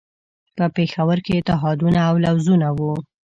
په 0.57 0.65
پېښور 0.75 1.17
کې 1.25 1.33
اتحادونه 1.39 1.99
او 2.09 2.15
لوزونه 2.25 2.67
وو. 2.77 2.93